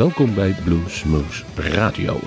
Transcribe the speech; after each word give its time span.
Welkom 0.00 0.34
bij 0.34 0.54
Bluesmoose 0.64 1.44
Radio. 1.54 2.20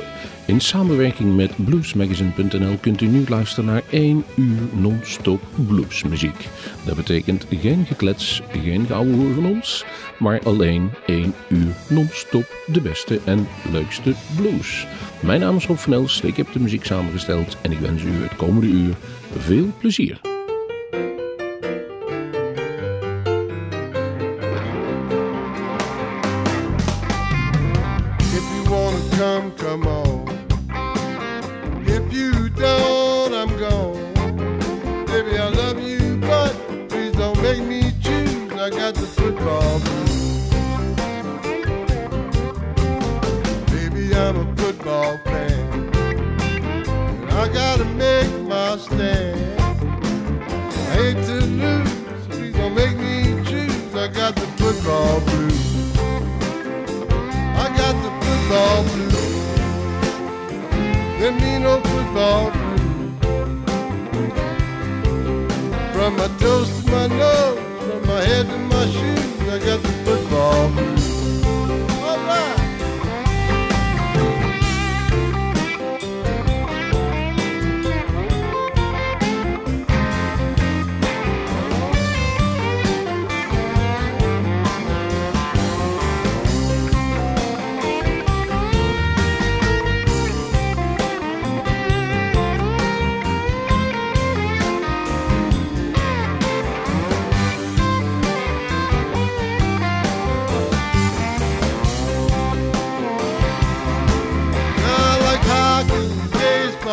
In 0.45 0.61
samenwerking 0.61 1.35
met 1.35 1.65
bluesmagazine.nl 1.65 2.77
kunt 2.81 3.01
u 3.01 3.05
nu 3.05 3.23
luisteren 3.27 3.65
naar 3.65 3.81
1 3.89 4.23
uur 4.35 4.61
non-stop 4.71 5.41
bluesmuziek. 5.67 6.47
Dat 6.85 6.95
betekent 6.95 7.45
geen 7.49 7.85
geklets, 7.85 8.41
geen 8.51 8.85
geouwe 8.85 9.33
van 9.33 9.45
ons, 9.45 9.85
maar 10.19 10.41
alleen 10.43 10.89
1 11.05 11.33
uur 11.47 11.75
non-stop 11.89 12.55
de 12.65 12.81
beste 12.81 13.19
en 13.25 13.47
leukste 13.71 14.13
blues. 14.35 14.87
Mijn 15.19 15.39
naam 15.39 15.55
is 15.55 15.65
Rob 15.65 15.77
van 15.77 15.93
Els, 15.93 16.21
ik 16.21 16.37
heb 16.37 16.47
de 16.53 16.59
muziek 16.59 16.85
samengesteld 16.85 17.57
en 17.61 17.71
ik 17.71 17.79
wens 17.79 18.03
u 18.03 18.11
het 18.11 18.35
komende 18.35 18.67
uur 18.67 18.95
veel 19.37 19.71
plezier. 19.79 20.32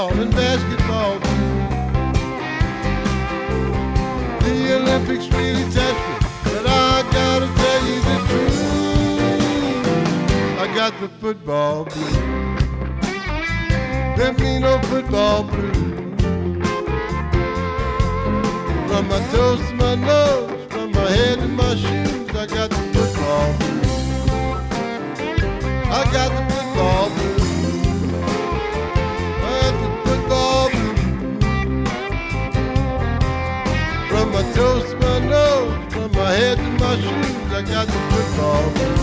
Baseball, 0.00 0.22
and 0.22 0.32
basketball. 0.32 1.18
The 4.40 4.76
Olympics 4.76 5.28
really 5.28 5.64
touch 5.72 5.96
me, 5.96 6.14
but 6.44 6.66
I 6.66 7.02
gotta 7.12 7.46
tell 7.60 7.86
you 7.86 8.00
the 8.08 8.16
truth. 8.28 8.60
I 10.58 10.66
got 10.74 10.92
the 11.00 11.08
football 11.20 11.84
blues. 11.84 12.16
There 14.16 14.32
me 14.34 14.58
no 14.58 14.78
football 14.82 15.44
blues. 15.44 15.76
From 18.88 19.08
my 19.08 19.20
toes 19.32 19.60
to 19.68 19.74
my 19.74 19.94
nose, 19.94 20.66
from 20.70 20.92
my 20.92 21.10
head 21.10 21.38
to 21.38 21.48
my 21.48 21.74
shoes, 21.76 22.30
I 22.30 22.46
got 22.46 22.70
the 22.70 22.76
football 22.94 23.52
blues. 23.58 23.80
I 25.92 26.04
got 26.12 26.30
the 26.36 26.49
my 36.40 36.96
shoes, 36.96 37.52
I 37.52 37.60
got 37.60 37.86
the 37.86 37.92
football 37.92 38.99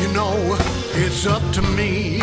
you 0.00 0.08
know 0.12 0.34
it's 0.94 1.26
up 1.26 1.42
to 1.52 1.62
me. 1.62 2.20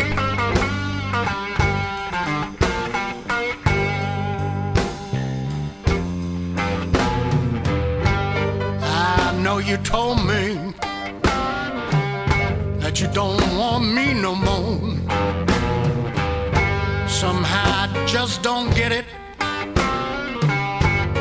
I 8.81 9.39
know 9.43 9.57
you 9.57 9.77
told 9.77 10.17
me 10.25 10.73
that 12.81 12.99
you 13.01 13.07
don't 13.13 13.41
want 13.57 13.85
me 13.93 14.13
no 14.13 14.35
more. 14.35 14.79
Somehow 17.07 17.83
I 17.83 18.05
just 18.05 18.41
don't 18.43 18.73
get 18.75 18.91
it 18.91 19.05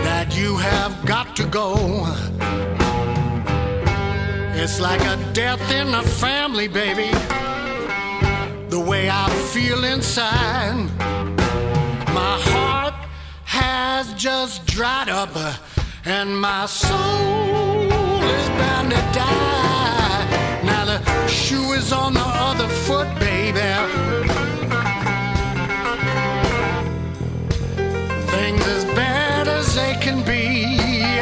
that 0.04 0.36
you 0.36 0.56
have 0.56 0.92
got 1.06 1.36
to 1.36 1.44
go. 1.46 2.37
It's 4.60 4.80
like 4.80 5.00
a 5.02 5.16
death 5.32 5.70
in 5.70 5.92
the 5.92 6.02
family, 6.02 6.66
baby. 6.66 7.10
The 8.70 8.80
way 8.80 9.08
I 9.08 9.30
feel 9.52 9.84
inside, 9.84 10.90
my 12.12 12.36
heart 12.50 12.94
has 13.44 14.12
just 14.14 14.66
dried 14.66 15.10
up, 15.10 15.30
uh, 15.36 15.54
and 16.04 16.36
my 16.36 16.66
soul 16.66 16.90
is 18.36 18.48
bound 18.60 18.90
to 18.90 19.02
die. 19.12 20.60
Now 20.64 20.84
the 20.86 21.26
shoe 21.28 21.74
is 21.74 21.92
on 21.92 22.14
the 22.14 22.28
other 22.48 22.66
foot, 22.66 23.08
baby. 23.20 23.60
Things 28.32 28.66
as 28.66 28.84
bad 28.86 29.46
as 29.46 29.76
they 29.76 29.94
can 30.00 30.24
be. 30.24 31.17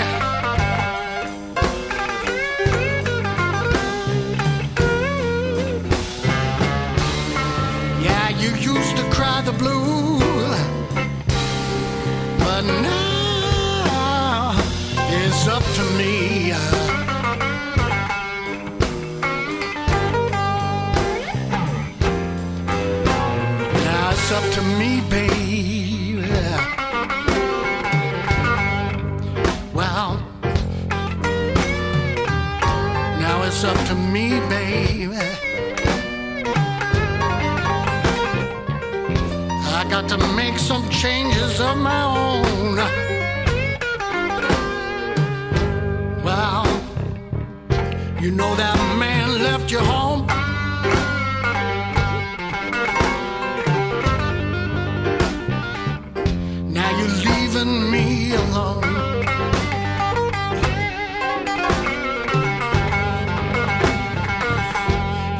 It's 24.28 24.34
up 24.34 24.52
to 24.54 24.62
me, 24.76 25.00
baby. 25.08 26.20
Well, 29.72 30.18
now 33.22 33.44
it's 33.44 33.62
up 33.62 33.78
to 33.86 33.94
me, 33.94 34.40
baby. 34.48 35.16
I 39.78 39.86
got 39.88 40.08
to 40.08 40.18
make 40.34 40.58
some 40.58 40.88
changes 40.90 41.60
of 41.60 41.78
my 41.78 42.02
own. 42.02 42.76
Well, 46.24 46.66
you 48.20 48.32
know 48.32 48.56
that 48.56 48.76
man 48.98 49.40
left 49.40 49.70
you 49.70 49.78
home. 49.78 50.05
Leaving 57.56 57.90
me 57.90 58.34
alone. 58.34 58.82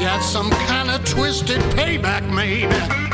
Yeah, 0.00 0.20
some 0.20 0.50
kind 0.50 0.90
of 0.90 1.04
twisted 1.04 1.61
payback, 1.75 2.28
maybe. 2.32 3.06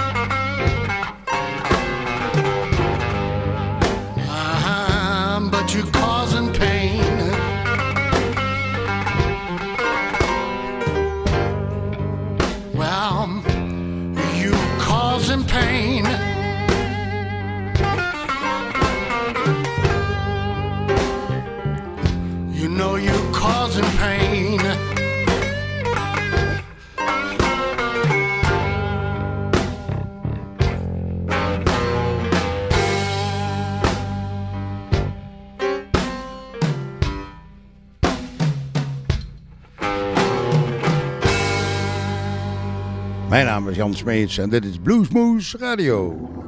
Jan 43.82 43.94
Smeets 43.94 44.38
en 44.38 44.50
dit 44.50 44.64
is 44.64 44.78
Bluesmoose 44.78 45.58
Radio. 45.58 46.41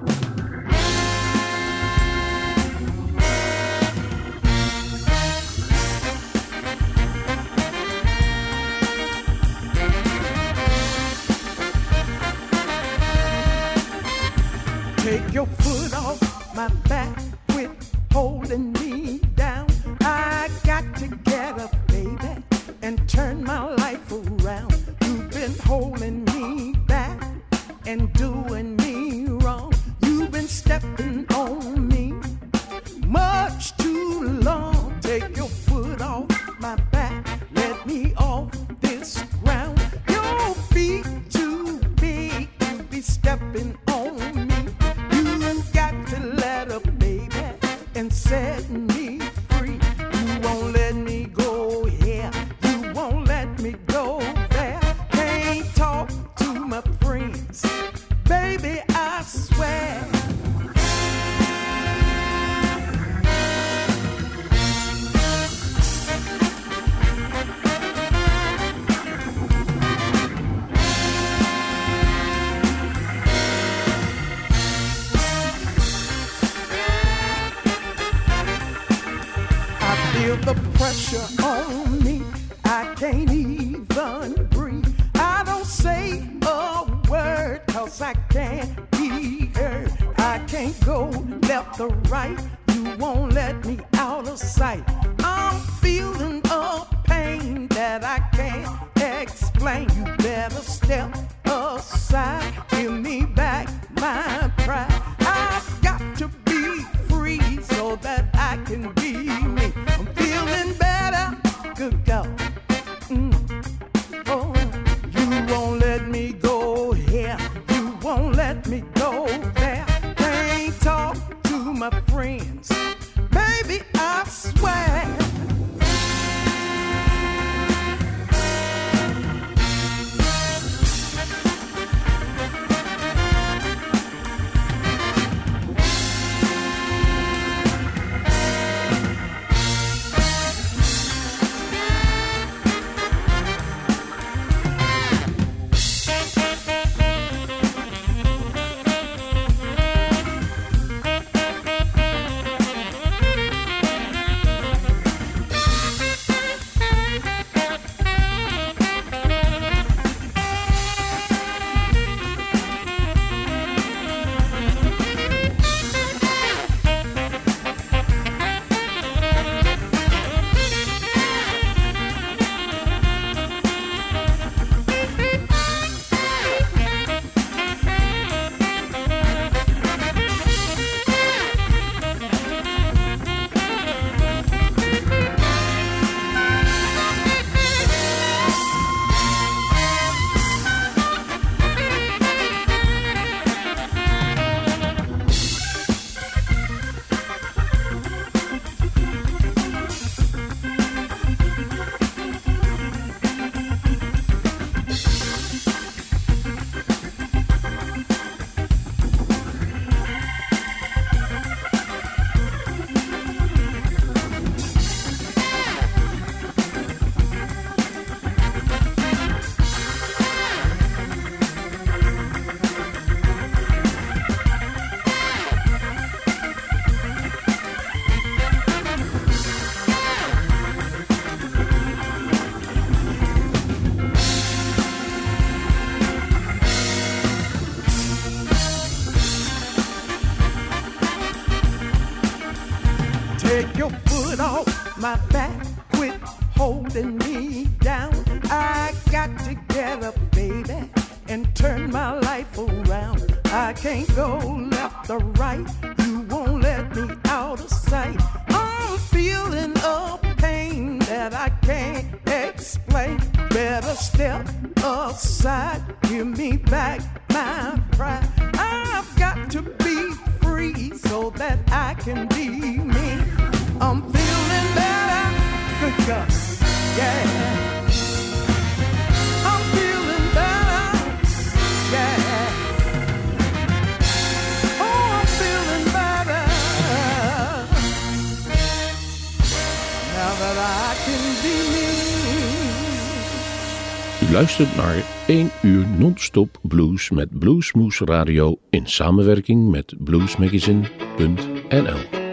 Luister 294.35 294.67
naar 294.76 295.05
1 295.26 295.50
uur 295.62 295.87
non-stop 295.99 296.59
blues 296.62 297.11
met 297.11 297.38
Bluesmoes 297.38 298.00
Radio 298.00 298.59
in 298.71 298.87
samenwerking 298.87 299.71
met 299.71 299.95
bluesmagazine.nl. 299.99 302.24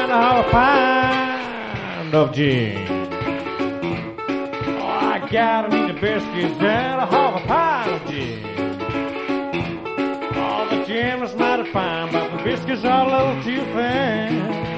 and 0.00 0.10
a 0.10 0.14
half 0.14 0.46
a 0.46 0.50
pound 0.50 2.14
of 2.14 2.32
gin. 2.34 2.86
Oh, 4.78 4.86
I 4.86 5.28
gotta 5.30 5.68
need 5.68 5.88
the 5.94 6.00
biscuits 6.00 6.60
and 6.60 7.00
a 7.00 7.06
half 7.06 7.42
a 7.42 7.46
pound 7.46 7.90
of 7.90 8.10
gin. 8.10 8.44
Oh, 10.36 10.68
the 10.70 10.84
gin 10.86 11.20
was 11.20 11.34
mighty 11.36 11.70
fine, 11.72 12.12
but 12.12 12.30
the 12.36 12.42
biscuits 12.44 12.84
are 12.84 13.06
a 13.06 13.10
little 13.10 13.42
too 13.42 13.64
thin. 13.74 14.69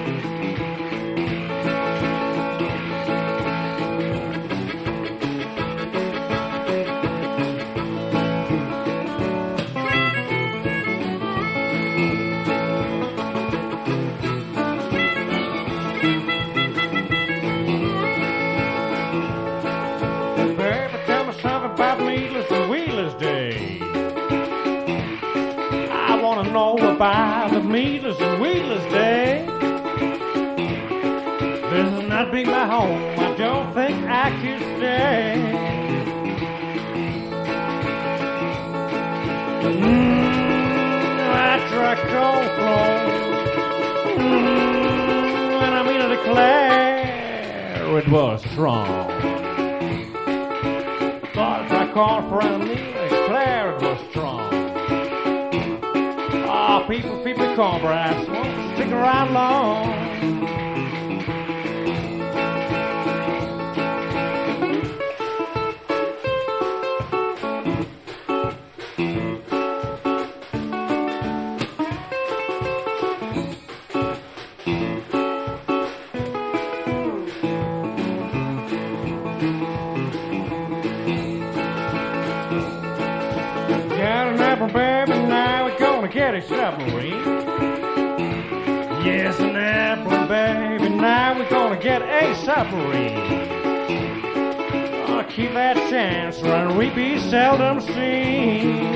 About 27.53 27.63
the 27.63 27.69
Meatless 27.69 28.21
and 28.21 28.41
wheatless 28.41 28.93
Day. 28.93 29.45
This 31.71 31.93
is 31.93 32.09
not 32.09 32.33
be 32.33 32.45
my 32.45 32.67
home. 32.67 33.19
I 33.19 33.35
don't 33.37 33.75
think 33.75 33.97
I 34.09 34.31
can 34.31 34.59
stay. 34.77 35.35
Mmm, 39.63 40.21
I 41.35 41.59
try 41.69 41.95
cold 42.13 42.49
floor. 42.59 42.89
Mmm, 44.17 45.63
and 45.63 45.75
I 45.75 45.83
mean 45.87 46.01
to 46.01 46.09
declare 46.17 47.99
it 47.99 48.09
was 48.09 48.43
strong. 48.53 49.09
Thought 51.35 51.73
I 51.73 51.93
called 51.93 52.29
for 52.29 52.41
a 52.41 52.59
People, 56.89 57.17
people, 57.25 57.55
cornbread, 57.55 58.29
won't 58.29 58.75
stick 58.77 58.89
around 58.89 59.33
long. 59.33 60.02
Submarine. 86.57 87.25
Yes, 89.05 89.39
an 89.41 89.57
apple, 89.57 90.27
baby, 90.29 90.89
now 90.95 91.37
we're 91.39 91.49
gonna 91.49 91.81
get 91.81 92.03
a 92.03 92.35
submarine. 92.45 93.17
I'll 95.09 95.25
keep 95.25 95.53
that 95.55 95.77
chance, 95.91 96.41
run, 96.43 96.77
we 96.77 96.91
be 96.91 97.19
seldom 97.19 97.81
seen. 97.81 98.93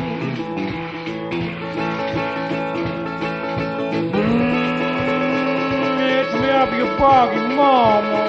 Mm, 5.06 6.00
it's 6.18 6.34
me 6.40 6.48
up 6.50 6.70
your 6.72 6.98
boggy 6.98 7.40
mama. 7.56 8.22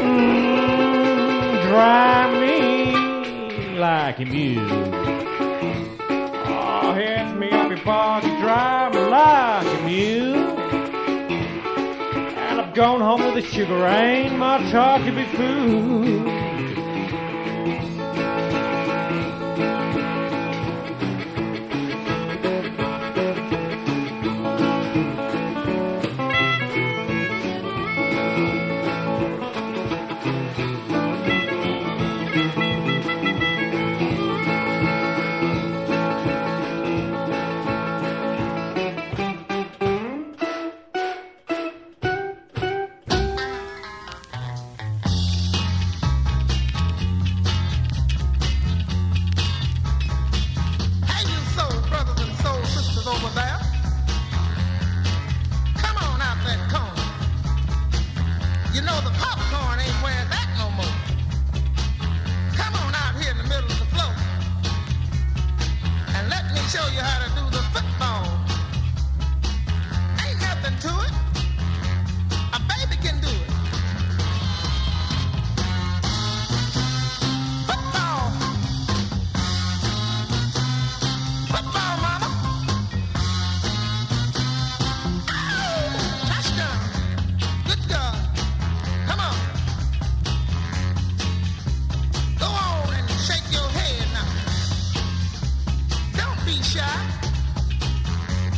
Mm, 0.00 1.62
dry 1.68 2.40
me 2.40 3.78
like 3.78 4.18
a 4.18 4.24
mule. 4.24 4.64
Oh, 6.46 6.92
hits 6.94 7.32
me 7.34 7.63
up 7.86 8.24
your 8.24 8.38
drive 8.40 8.94
like 8.94 9.66
a 9.66 9.84
mule. 9.84 10.58
And 12.36 12.60
I'm 12.60 12.72
going 12.72 13.00
home 13.00 13.24
with 13.24 13.44
a 13.44 13.46
sugar, 13.46 13.84
ain't 13.86 14.38
much 14.38 14.70
hard 14.72 15.04
to 15.04 15.12
be 15.12 15.24
fooled. 15.36 16.53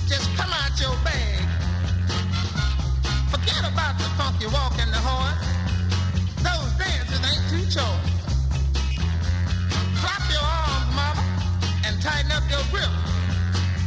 Just 0.08 0.34
come 0.36 0.50
out 0.50 0.80
your 0.80 0.96
bag. 1.04 1.44
Forget 3.30 3.60
about 3.70 3.98
the 3.98 4.04
funky 4.16 4.46
walk 4.46 4.72
and 4.80 4.90
the. 4.90 5.36
Those 6.40 6.72
ain't 6.80 7.44
too. 7.68 7.92
Flop 10.00 10.22
your 10.32 10.40
arms, 10.40 10.88
mama, 10.96 11.22
and 11.84 12.00
tighten 12.00 12.32
up 12.32 12.44
your 12.48 12.64
grip. 12.70 12.88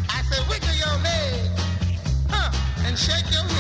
I 0.10 0.22
wiggle 0.48 0.76
your 0.76 0.96
legs, 1.02 1.64
huh, 2.30 2.52
and 2.86 3.00
shake 3.00 3.32
your 3.32 3.44
hip. 3.46 3.59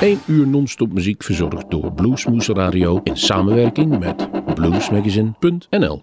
1 0.00 0.18
uur 0.26 0.46
non-stop 0.46 0.92
muziek 0.92 1.22
verzorgd 1.22 1.70
door 1.70 1.92
Bluesmoes 1.92 2.48
Radio 2.48 3.00
in 3.04 3.16
samenwerking 3.16 3.98
met 3.98 4.28
bluesmagazine.nl. 4.54 6.02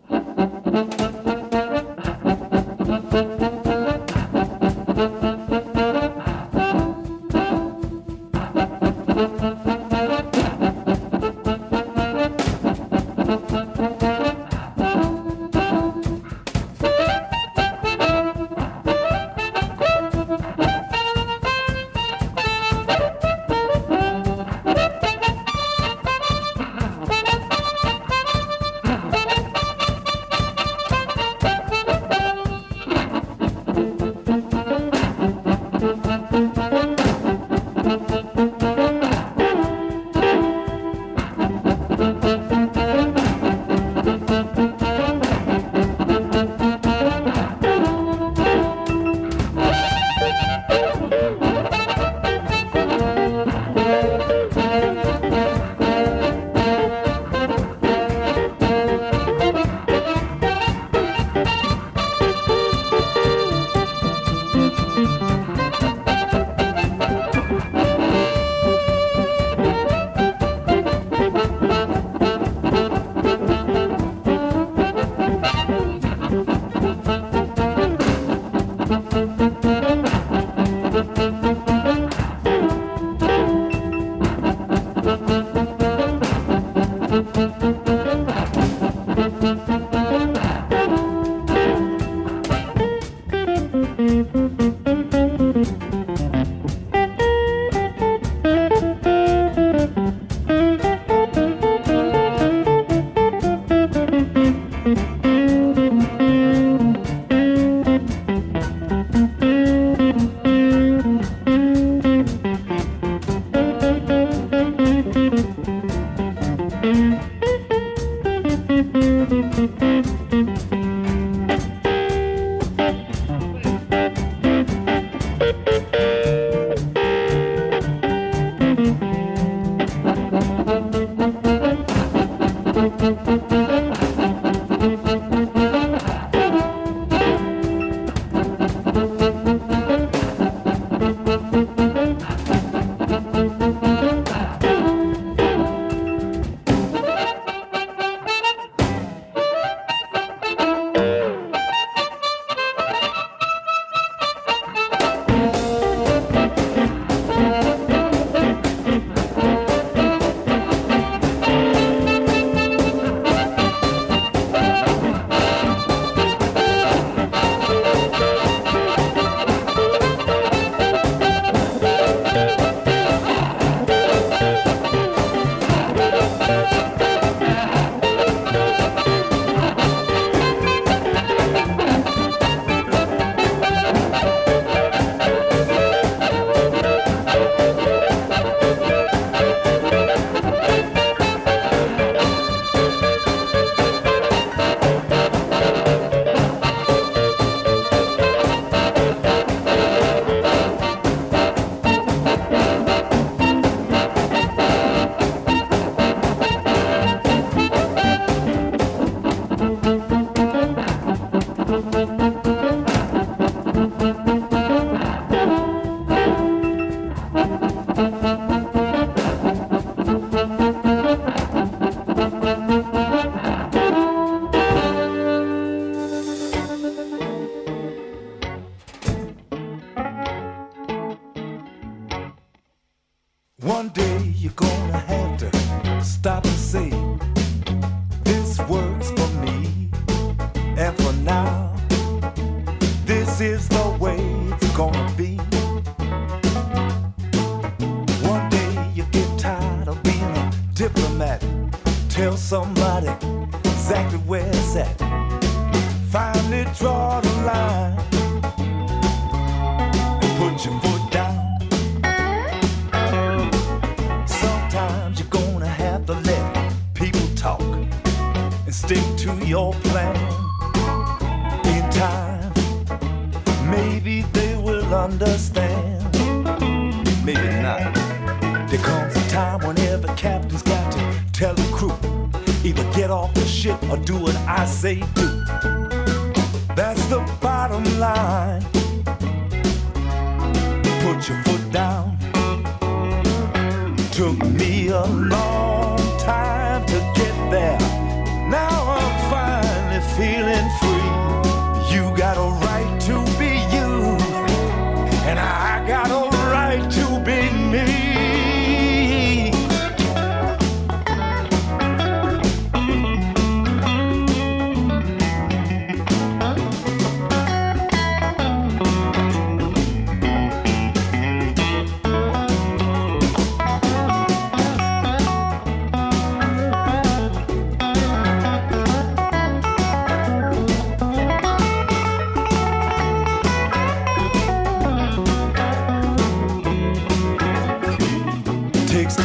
you're 233.97 234.51
gonna 234.55 234.97
have 234.99 235.37
to 235.37 236.01
stop 236.03 236.45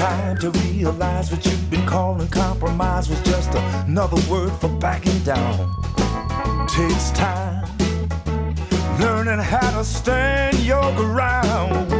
time 0.00 0.38
to 0.38 0.50
realize 0.50 1.30
what 1.30 1.44
you've 1.44 1.70
been 1.70 1.84
calling 1.84 2.26
compromise 2.28 3.10
was 3.10 3.20
just 3.20 3.54
another 3.86 4.16
word 4.30 4.50
for 4.52 4.70
backing 4.78 5.18
down. 5.24 5.68
Takes 6.68 7.10
time 7.10 7.68
learning 8.98 9.40
how 9.40 9.70
to 9.76 9.84
stand 9.84 10.58
your 10.60 10.90
ground. 10.94 11.90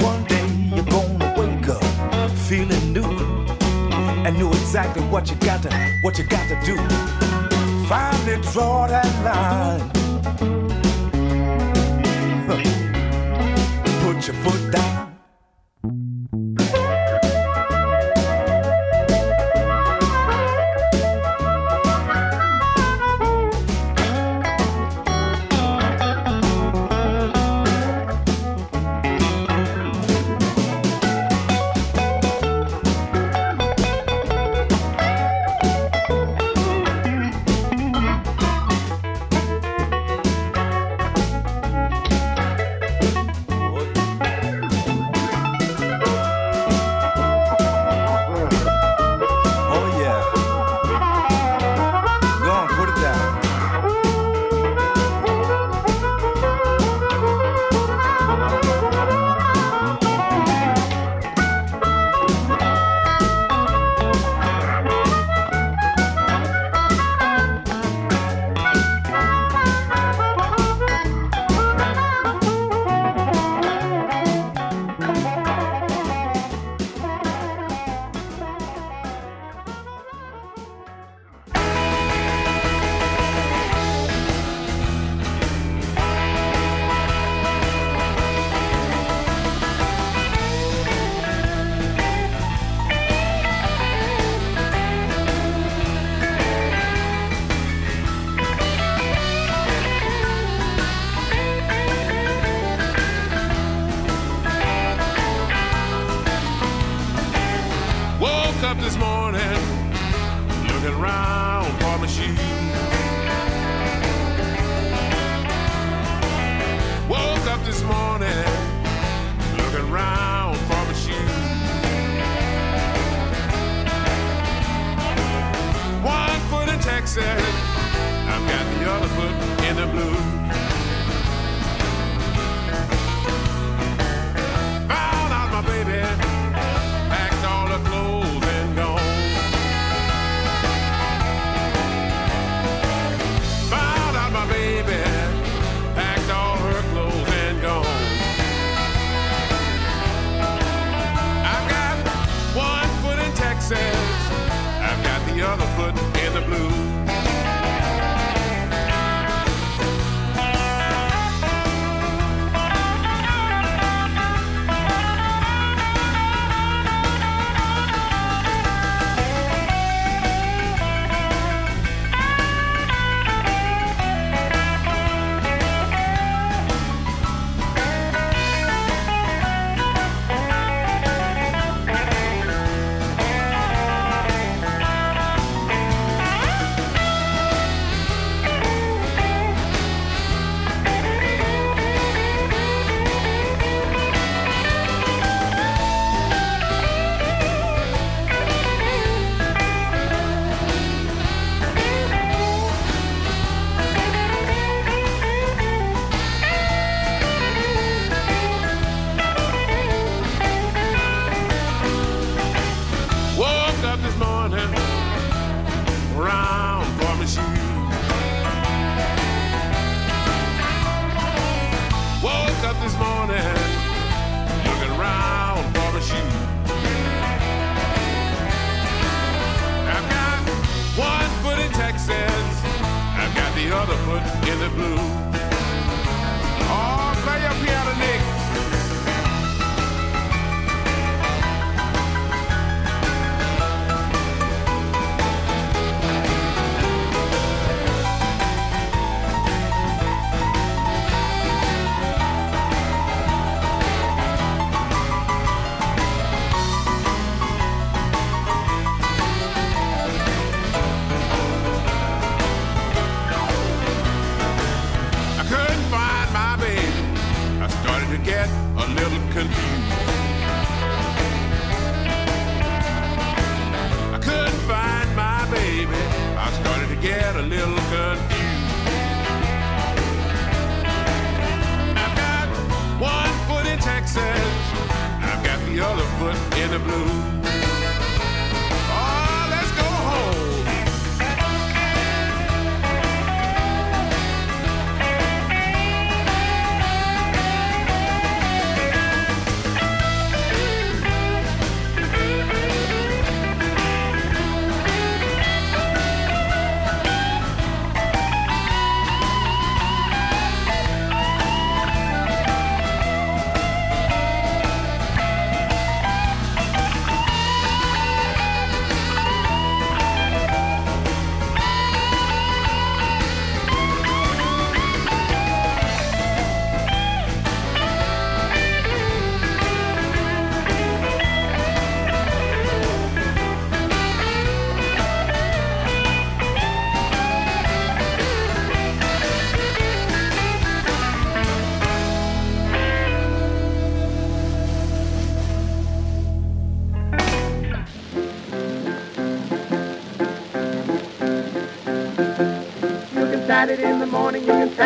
One 0.00 0.24
day 0.24 0.48
you're 0.74 0.86
gonna 0.86 1.34
wake 1.36 1.68
up 1.68 2.30
feeling 2.48 2.94
new 2.94 3.12
and 4.24 4.38
know 4.38 4.48
exactly 4.52 5.02
what 5.12 5.28
you 5.28 5.36
got 5.36 5.62
to 5.64 5.70
what 6.00 6.16
you 6.16 6.24
got 6.24 6.48
to 6.48 6.56
do. 6.64 6.76
Finally 7.90 8.40
draw 8.52 8.86
that 8.86 9.12
line. 9.28 9.90
Put 14.02 14.26
your 14.26 14.36
foot 14.44 14.63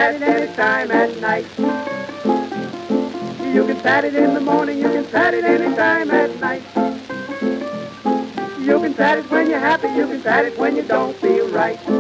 at 0.09 0.23
any 0.23 0.55
time 0.57 0.91
at 0.91 1.19
night. 1.19 1.47
You 3.55 3.67
can 3.67 3.81
pat 3.83 4.07
it 4.07 4.15
in 4.15 4.33
the 4.33 4.41
morning, 4.41 4.79
you 4.79 4.89
can 4.89 5.05
pat 5.07 5.35
it 5.35 5.45
any 5.45 5.75
time 5.77 6.11
at 6.11 6.41
night. 6.41 6.65
You 8.59 8.81
can 8.81 8.95
pat 8.95 9.19
it 9.19 9.31
when 9.31 9.51
you're 9.51 9.61
happy, 9.61 9.89
you 9.89 10.07
can 10.07 10.23
pat 10.23 10.47
it 10.47 10.59
when 10.59 10.77
you 10.77 10.83
don't 10.83 11.21
feel 11.21 11.49
right. 11.49 11.98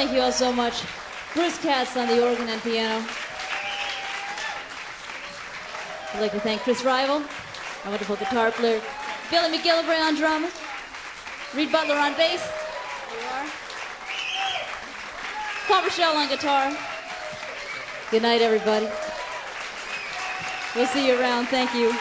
Thank 0.00 0.14
you 0.14 0.22
all 0.22 0.32
so 0.32 0.50
much. 0.50 0.82
Bruce 1.34 1.58
Katz 1.58 1.94
on 1.94 2.08
the 2.08 2.26
organ 2.26 2.48
and 2.48 2.62
piano. 2.62 3.04
I'd 6.14 6.20
like 6.22 6.32
to 6.32 6.40
thank 6.40 6.62
Chris 6.62 6.82
Rival, 6.82 7.16
our 7.84 7.90
wonderful 7.90 8.16
guitar 8.16 8.50
player, 8.50 8.80
Billy 9.30 9.58
McGillivray 9.58 10.00
on 10.00 10.16
drums, 10.16 10.52
Reed 11.54 11.70
Butler 11.70 11.96
on 11.96 12.14
bass. 12.14 12.42
You 13.12 13.26
are. 13.26 13.46
Paul 15.68 15.82
Rishell 15.82 16.14
on 16.14 16.30
guitar. 16.30 16.74
Good 18.10 18.22
night, 18.22 18.40
everybody. 18.40 18.88
We'll 20.74 20.86
see 20.86 21.08
you 21.08 21.20
around. 21.20 21.48
Thank 21.48 21.74
you. 21.74 21.94